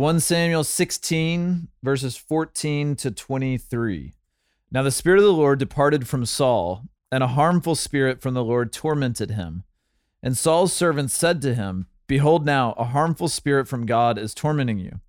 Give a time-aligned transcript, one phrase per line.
[0.00, 4.14] 1 Samuel 16, verses 14 to 23.
[4.72, 8.42] Now the Spirit of the Lord departed from Saul, and a harmful spirit from the
[8.42, 9.62] Lord tormented him.
[10.22, 14.78] And Saul's servants said to him, Behold, now a harmful spirit from God is tormenting
[14.78, 15.00] you.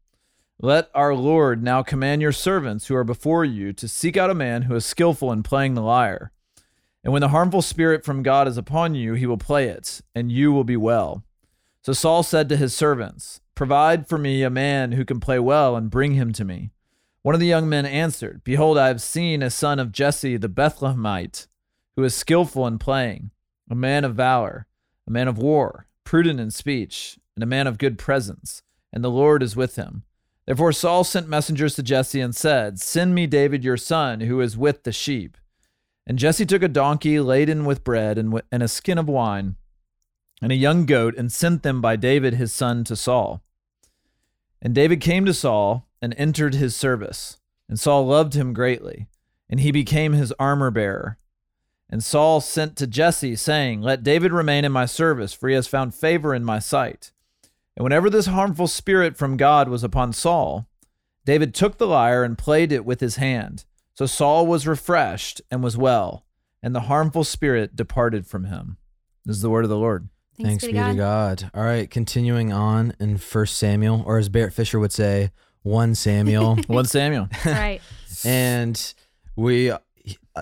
[0.59, 4.35] Let our Lord now command your servants who are before you to seek out a
[4.35, 6.33] man who is skillful in playing the lyre.
[7.01, 10.29] And when the harmful spirit from God is upon you, he will play it, and
[10.33, 11.23] you will be well.
[11.83, 15.75] So Saul said to his servants, Provide for me a man who can play well,
[15.75, 16.71] and bring him to me.
[17.23, 20.49] One of the young men answered, Behold, I have seen a son of Jesse the
[20.49, 21.47] Bethlehemite,
[21.95, 23.31] who is skillful in playing,
[23.69, 24.67] a man of valor,
[25.07, 29.11] a man of war, prudent in speech, and a man of good presence, and the
[29.11, 30.03] Lord is with him.
[30.45, 34.57] Therefore Saul sent messengers to Jesse and said, Send me David your son, who is
[34.57, 35.37] with the sheep.
[36.07, 39.55] And Jesse took a donkey laden with bread and, and a skin of wine,
[40.41, 43.41] and a young goat, and sent them by David his son to Saul.
[44.61, 47.37] And David came to Saul and entered his service.
[47.69, 49.07] And Saul loved him greatly,
[49.49, 51.17] and he became his armor bearer.
[51.89, 55.67] And Saul sent to Jesse, saying, Let David remain in my service, for he has
[55.67, 57.11] found favor in my sight.
[57.75, 60.67] And whenever this harmful spirit from God was upon Saul,
[61.25, 63.65] David took the lyre and played it with his hand.
[63.93, 66.25] So Saul was refreshed and was well,
[66.63, 68.77] and the harmful spirit departed from him.
[69.25, 70.09] This is the word of the Lord.
[70.43, 71.49] Thanks, be to God.
[71.53, 75.31] All right, continuing on in First Samuel, or as Barrett Fisher would say,
[75.63, 77.27] one Samuel, 1 Samuel.
[77.45, 77.81] right.
[78.25, 78.93] and
[79.35, 79.77] we, uh,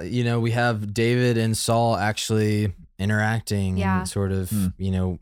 [0.04, 4.00] you know, we have David and Saul actually interacting Yeah.
[4.00, 4.68] and sort of, Hmm.
[4.78, 5.20] you know,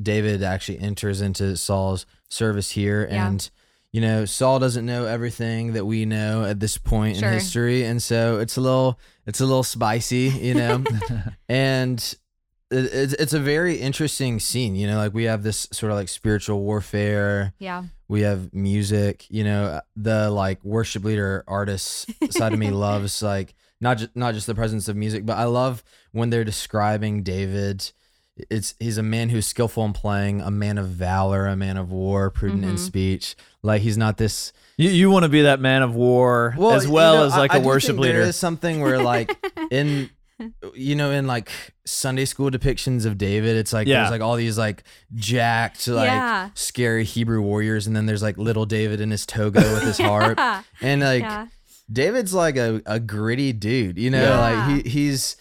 [0.00, 3.28] David actually enters into Saul's service here, Yeah.
[3.28, 3.50] and
[3.92, 7.28] you know, Saul doesn't know everything that we know at this point Sure.
[7.28, 10.84] in history, and so it's a little, it's a little spicy, you know,
[11.48, 12.18] and it,
[12.70, 14.74] it's it's a very interesting scene.
[14.74, 17.52] You know, like we have this sort of like spiritual warfare.
[17.58, 17.84] Yeah.
[18.08, 19.26] We have music.
[19.30, 24.34] You know, the like worship leader artist side of me loves like not just not
[24.34, 27.90] just the presence of music, but I love when they're describing David.
[28.50, 31.90] It's he's a man who's skillful in playing, a man of valor, a man of
[31.90, 32.78] war, prudent in Mhm.
[32.78, 33.34] speech.
[33.62, 36.90] Like he's not this You, you want to be that man of war as you
[36.92, 38.18] well know, as like I- I a do worship think leader.
[38.20, 39.34] There is something where like
[39.70, 40.10] in
[40.74, 41.50] you know in like
[41.86, 44.00] Sunday school depictions of David, it's like Yeah.
[44.00, 46.50] there's like all these like jacked like Yeah.
[46.54, 50.38] scary Hebrew warriors, and then there's like little David in his toga with his harp,
[50.38, 50.62] Yeah.
[50.80, 51.46] and like yeah.
[51.90, 54.40] David's like a, a gritty dude, you know, Yeah.
[54.66, 55.36] like he he's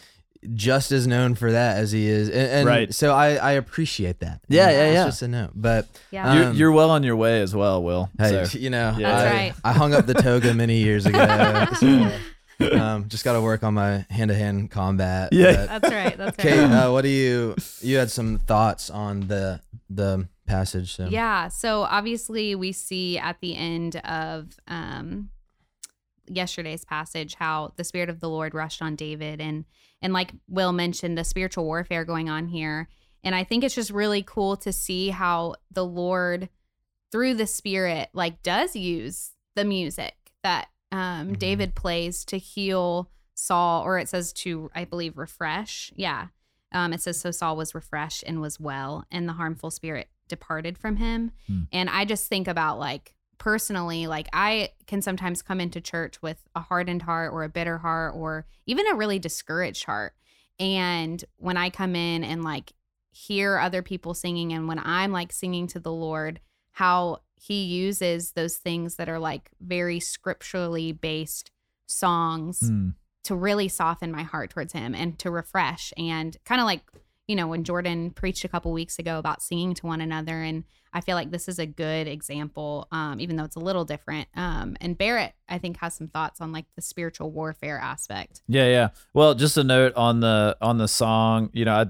[0.53, 2.94] just as known for that as he is, and, and Right.
[2.94, 4.41] so I I appreciate that.
[4.47, 5.06] Yeah, yeah, It's yeah.
[5.06, 6.33] just a note, but Yeah.
[6.35, 8.09] you're, um, you're well on your way as well, Will.
[8.19, 9.12] Hey, So- you know, Yeah.
[9.12, 9.53] That's I, right.
[9.63, 11.66] I hung up the toga many years ago.
[11.79, 12.12] so,
[12.72, 15.30] um, just got to work on my hand-to-hand combat.
[15.32, 15.66] Yeah.
[15.68, 16.18] but- That's right.
[16.18, 16.48] That's right.
[16.48, 17.56] Kate, uh, what do you?
[17.82, 20.96] You had some thoughts on the the passage.
[20.96, 21.48] So Yeah.
[21.50, 25.30] So obviously, we see at the end of um,
[26.28, 29.66] yesterday's passage how the spirit of the Lord rushed on David, and
[30.02, 32.90] and like Will mentioned, the spiritual warfare going on here.
[33.24, 36.48] And I think it's just really cool to see how the Lord,
[37.12, 41.39] through the Spirit, like does use the music that um, Mhm.
[41.39, 45.91] David plays to heal Saul, or it says to, I believe, refresh.
[45.95, 46.28] Yeah.
[46.72, 50.78] Um, it says, So Saul was refreshed and was well, and the harmful spirit departed
[50.78, 51.31] from him.
[51.47, 51.63] Hmm.
[51.72, 56.38] And I just think about like personally, like I can sometimes come into church with
[56.56, 60.13] a hardened heart or a bitter heart or even a really discouraged heart.
[60.59, 62.73] And when I come in and like
[63.12, 66.39] hear other people singing, and when I'm like singing to the Lord,
[66.72, 71.51] how he uses those things that are like very scripturally based
[71.88, 72.90] songs Hmm.
[73.25, 76.81] to really soften my heart towards him and to refresh and kind of like
[77.28, 80.63] you know when jordan preached a couple weeks ago about singing to one another and
[80.94, 84.28] i feel like this is a good example um, even though it's a little different
[84.35, 88.68] um, and barrett i think has some thoughts on like the spiritual warfare aspect Yeah,
[88.68, 88.90] yeah.
[89.13, 91.50] Well, just a note on the on the song.
[91.53, 91.85] You know, I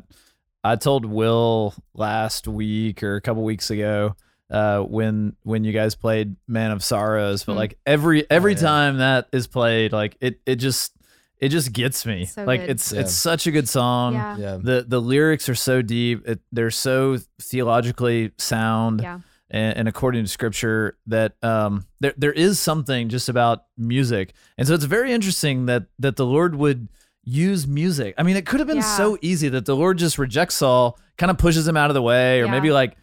[0.72, 4.16] I told Will last week or a couple weeks ago
[4.50, 7.58] uh, when when you guys played "Man of Sorrows," but Mm.
[7.58, 8.60] like every every yeah.
[8.60, 10.94] time that is played, like it it just
[11.40, 12.26] it just gets me.
[12.26, 12.70] So like good.
[12.72, 13.02] it's Yeah.
[13.02, 14.14] it's such a good song.
[14.14, 16.28] yeah yeah, The the lyrics are so deep.
[16.28, 22.32] It, they're so theologically sound yeah and, and according to scripture that um there there
[22.34, 26.88] is something just about music and so it's very interesting that that the lord would
[27.24, 28.98] use music i mean it could have been Yeah.
[28.98, 32.02] so easy that the lord just rejects saul kind of pushes him out of the
[32.02, 32.52] way or Yeah.
[32.52, 32.98] maybe like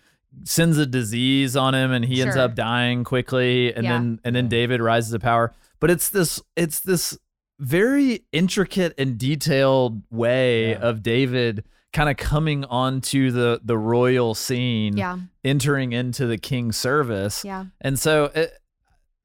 [0.45, 3.93] sends a disease on him and he ends up dying quickly and Yeah.
[3.93, 7.19] then and then david rises to power but it's this it's this
[7.61, 10.79] very intricate and detailed way Yeah.
[10.79, 15.19] of david kind of coming onto the the royal scene, Yeah.
[15.45, 17.45] entering into the king's service.
[17.45, 17.67] Yeah.
[17.83, 18.51] And so it,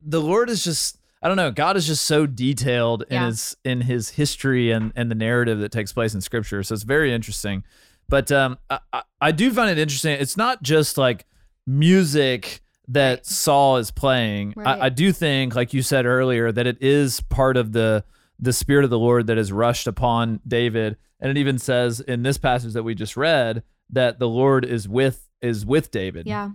[0.02, 3.26] the Lord is just I don't know, God is just so detailed in Yeah.
[3.28, 6.62] his in his history and and the narrative that takes place in scripture.
[6.62, 7.64] So it's very interesting.
[8.10, 10.14] But um I, I, do find it interesting.
[10.14, 11.26] It's not just like
[11.66, 13.26] music that Right.
[13.26, 14.54] Saul is playing.
[14.56, 14.80] Right.
[14.80, 18.04] I, I do think, like you said earlier, that it is part of the
[18.40, 20.98] the spirit of the Lord that is rushed upon David.
[21.20, 24.88] And it even says in this passage that we just read that the Lord is
[24.88, 26.28] with is with David.
[26.28, 26.52] Yeah.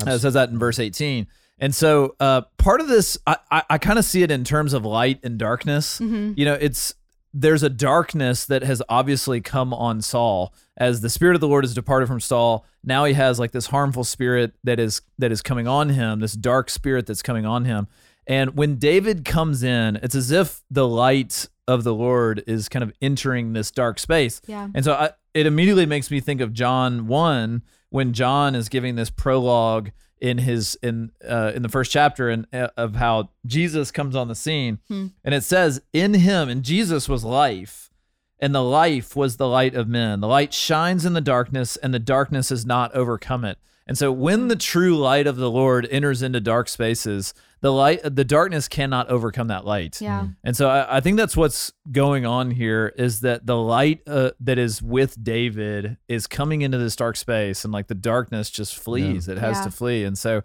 [0.00, 1.26] It says that in verse 18.
[1.58, 4.74] And so uh, part of this, I, I, I kind of see it in terms
[4.74, 5.98] of light and darkness.
[5.98, 6.94] hmm You know, it's
[7.38, 11.64] there's a darkness that has obviously come on Saul as the spirit of the Lord
[11.64, 12.64] has departed from Saul.
[12.82, 16.32] Now he has like this harmful spirit that is that is coming on him, this
[16.32, 17.88] dark spirit that's coming on him.
[18.26, 22.82] And when David comes in, it's as if the light of the Lord is kind
[22.82, 24.40] of entering this dark space.
[24.46, 24.68] Yeah.
[24.74, 28.96] And so I, it immediately makes me think of John 1 when John is giving
[28.96, 33.90] this prologue in his in uh, in the first chapter and uh, of how Jesus
[33.90, 34.78] comes on the scene.
[34.88, 35.08] Hmm.
[35.22, 37.90] and it says in him and Jesus was life
[38.38, 40.20] and the life was the light of men.
[40.20, 43.58] The light shines in the darkness and the darkness has not overcome it.
[43.86, 48.00] And so when the true light of the Lord enters into dark spaces the light
[48.04, 50.28] the darkness cannot overcome that light Yeah.
[50.44, 54.30] and so I, I think that's what's going on here is that the light uh,
[54.40, 58.76] that is with David is coming into this dark space and like the darkness just
[58.78, 59.26] flees.
[59.28, 59.64] It has Yeah.
[59.64, 60.04] to flee.
[60.04, 60.42] And so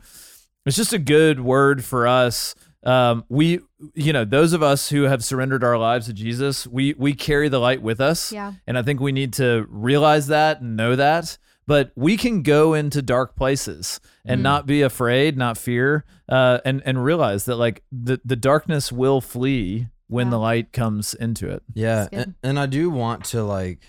[0.66, 2.56] it's just a good word for us.
[2.84, 3.60] Um, we,
[3.94, 7.48] you know, those of us who have surrendered our lives to Jesus, we, we carry
[7.50, 8.32] the light with us.
[8.32, 8.54] Yeah.
[8.66, 11.38] And I think we need to realize that and know that.
[11.72, 14.44] But we can go into dark places and Mhm.
[14.44, 19.22] not be afraid, not fear, uh, and and realize that like the the darkness will
[19.22, 20.32] flee when Yeah.
[20.32, 21.64] the light comes into it.
[21.74, 23.80] Yeah, and, and I do want to like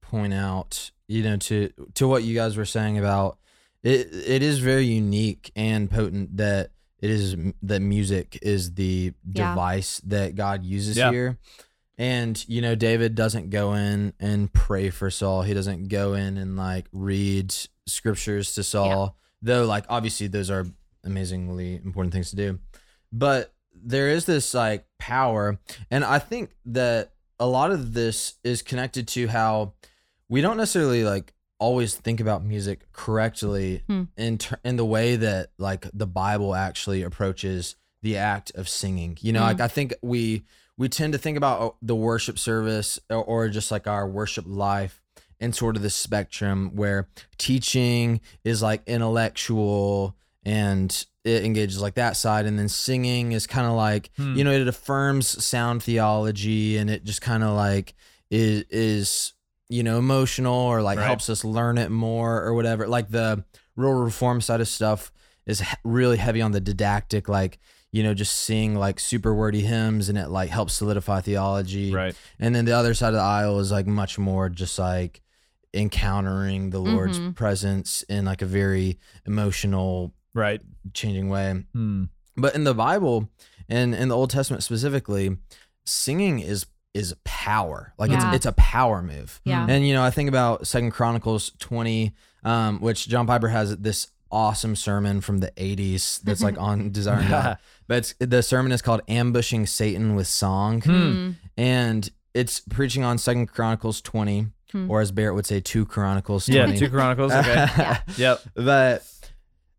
[0.00, 3.38] point out, you know, to to what you guys were saying about
[3.84, 4.08] it.
[4.12, 9.50] It is very unique and potent that it is that music is the Yeah.
[9.50, 11.12] device that God uses Yeah.
[11.12, 11.38] here.
[11.98, 15.42] And you know, David doesn't go in and pray for Saul.
[15.42, 17.54] He doesn't go in and like read
[17.86, 19.16] scriptures to Saul.
[19.42, 20.64] Though, like obviously, those are
[21.04, 22.58] amazingly important things to do.
[23.12, 25.58] But there is this like power,
[25.90, 29.74] and I think that a lot of this is connected to how
[30.28, 34.04] we don't necessarily like always think about music correctly Hmm.
[34.16, 39.18] in ter- in the way that like the Bible actually approaches the act of singing.
[39.20, 39.46] You know, Hmm.
[39.46, 40.42] like I think we
[40.76, 44.44] we tend to think about uh, the worship service or, or just like our worship
[44.46, 45.02] life
[45.40, 52.16] in sort of the spectrum where teaching is like intellectual and it engages like that
[52.16, 54.36] side and then singing is kind of like Hmm.
[54.36, 57.94] you know it affirms sound theology and it just kind of like
[58.30, 59.32] is is
[59.68, 61.06] you know emotional or like Right.
[61.06, 63.44] helps us learn it more or whatever like the
[63.76, 65.12] real reform side of stuff
[65.46, 67.58] is really heavy on the didactic like
[67.92, 72.14] you know just sing like super wordy hymns and it like helps solidify theology Right.
[72.38, 75.22] and then the other side of the aisle is like much more just like
[75.74, 77.34] encountering the lord's Mhm.
[77.34, 80.60] presence in like a very emotional Right.
[80.92, 82.04] changing way Hmm.
[82.36, 83.28] but in the Bible
[83.68, 85.36] and in the Old Testament specifically,
[85.84, 87.92] singing is is power.
[87.98, 88.28] Like Yeah.
[88.28, 89.40] it's it's a power move.
[89.44, 89.66] Yeah.
[89.68, 92.14] And you know, I think about Second Chronicles 20,
[92.44, 97.28] um, which John Piper has this awesome sermon from the 80s that's like on Desiring
[97.28, 97.58] God.
[97.86, 100.80] But it's, the sermon is called Ambushing Satan with Song.
[100.82, 100.90] Hmm.
[100.92, 101.34] Mm.
[101.56, 104.90] And it's preaching on Second Chronicles 20, Hmm.
[104.90, 106.66] or as Barrett would say, two Chronicles Yeah.
[106.74, 107.32] Two Chronicles.
[107.32, 107.54] Okay.
[107.78, 107.98] Yeah.
[108.18, 108.40] yep.
[108.54, 109.02] But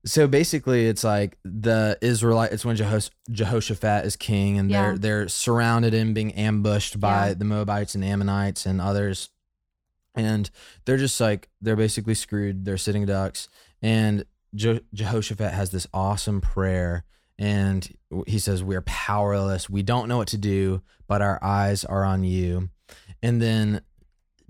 [0.03, 2.53] so basically, it's like the Israelite.
[2.53, 4.81] It's when Jehos- Jehoshaphat is king, and Yeah.
[4.81, 7.33] they're they're surrounded and being ambushed by Yeah.
[7.35, 9.29] the Moabites and Ammonites and others,
[10.15, 10.49] and
[10.85, 12.65] they're just like they're basically screwed.
[12.65, 13.47] They're sitting ducks,
[13.83, 14.25] and
[14.55, 17.03] Je- Jehoshaphat has this awesome prayer,
[17.37, 17.87] and
[18.27, 19.69] he says, "We're powerless.
[19.69, 22.69] We don't know what to do, but our eyes are on you."
[23.21, 23.81] And then,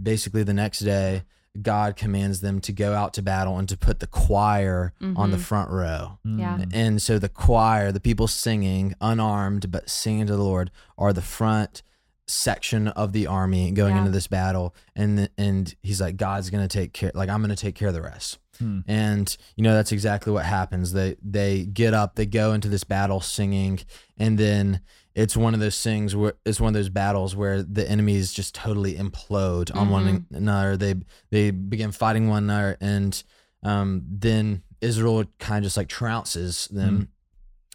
[0.02, 1.24] basically, the next day.
[1.60, 5.38] God commands them to go out to battle and to put the choir on the
[5.38, 5.42] Mhm.
[5.42, 6.20] front row.
[6.24, 6.58] Yeah.
[6.58, 6.64] Hmm.
[6.72, 11.24] And so the choir, the people singing, unarmed but singing to the Lord, are the
[11.24, 11.82] front
[12.28, 14.02] section of the army going Yeah.
[14.02, 14.76] into this battle.
[14.96, 17.12] And and he's like, God's gonna take care.
[17.16, 18.38] Like I'm gonna take care of the rest.
[18.60, 18.82] Hmm.
[18.88, 20.92] And you know that's exactly what happens.
[20.94, 23.80] They they get up, they go into this battle singing,
[24.18, 24.82] and then
[25.16, 28.54] it's one of those things where it's one of those battles where the enemies just
[28.54, 30.78] totally implode on one another.
[30.78, 30.96] They
[31.30, 33.22] they begin fighting one another, and
[33.64, 37.10] um, then Israel kind of just like trounces them.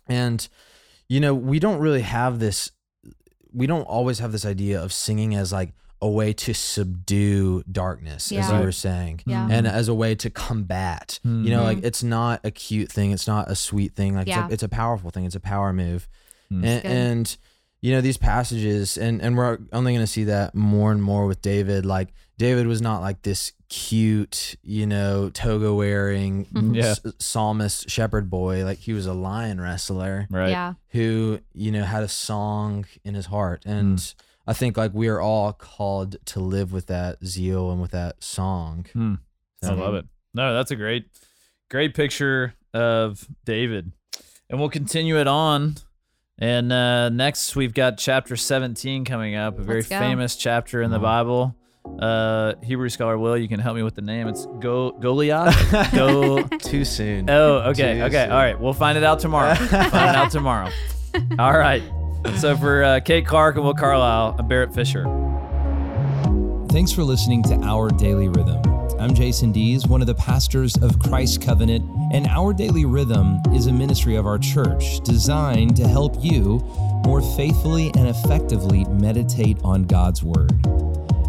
[0.06, 0.46] And
[1.08, 2.70] you know we don't really have this.
[3.52, 5.72] We don't always have this idea of singing as like
[6.04, 9.48] a way to subdue darkness, as you were saying, Yeah.
[9.50, 11.18] and as a way to combat.
[11.24, 14.14] You know, like it's not a cute thing, it's not a sweet thing.
[14.14, 14.44] Like Yeah.
[14.44, 15.24] it's, a, it's a powerful thing.
[15.24, 16.08] It's a power move,
[16.52, 16.64] Mm.
[16.64, 17.36] and, and
[17.80, 21.26] you know these passages, and and we're only going to see that more and more
[21.26, 21.84] with David.
[21.86, 26.46] Like David was not like this cute, you know, toga wearing.
[26.74, 26.84] Yeah.
[26.92, 28.64] s- psalmist shepherd boy.
[28.64, 30.50] Like he was a lion wrestler Right.
[30.50, 30.74] Yeah.
[30.88, 34.14] who you know had a song in his heart and Mm.
[34.46, 38.22] I think like we are all called to live with that zeal and with that
[38.22, 39.14] song Hmm.
[39.62, 40.04] I love it.
[40.34, 41.06] No, that's a great,
[41.70, 43.92] great picture of David.
[44.50, 45.76] And we'll continue it on.
[46.38, 50.98] And uh, next, we've got chapter 17 coming up, a very famous chapter in the
[51.00, 51.24] Wow.
[51.24, 51.56] Bible.
[51.98, 54.28] Uh, Hebrew scholar Will, you can help me with the name.
[54.28, 55.92] It's Go Goliath.
[55.94, 56.42] Go.
[56.42, 58.32] too soon Oh, okay, Too okay, soon.
[58.32, 58.60] all right.
[58.60, 59.54] We'll find it out tomorrow.
[59.58, 60.68] We'll find it out tomorrow.
[61.38, 61.82] All right.
[62.32, 65.04] So for uh, Kate Clark and Will Carlisle, I'm Barrett Fisher.
[66.70, 68.60] Thanks for listening to Our Daily Rhythm.
[68.98, 73.66] I'm Jason Dees, one of the pastors of Christ Covenant, and Our Daily Rhythm is
[73.66, 76.58] a ministry of our church designed to help you
[77.04, 80.52] more faithfully and effectively meditate on God's Word.